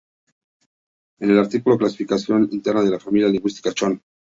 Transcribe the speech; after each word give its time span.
En 1.19 1.29
el 1.29 1.37
artículo 1.37 1.77
""Clasificación 1.77 2.49
interna 2.51 2.81
de 2.81 2.89
la 2.89 2.99
familia 2.99 3.27
lingüística 3.29 3.71
Chon. 3.71 4.01